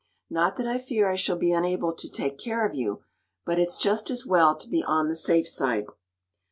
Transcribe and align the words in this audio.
Not 0.31 0.55
that 0.57 0.65
I 0.65 0.79
fear 0.79 1.07
I 1.07 1.15
shall 1.15 1.37
be 1.37 1.51
unable 1.51 1.93
to 1.93 2.09
take 2.09 2.39
care 2.39 2.65
of 2.67 2.73
you, 2.73 3.03
but 3.45 3.59
it's 3.59 3.77
just 3.77 4.09
as 4.09 4.25
well 4.25 4.55
to 4.57 4.67
be 4.67 4.83
on 4.83 5.09
the 5.09 5.15
safe 5.15 5.47
side." 5.47 5.85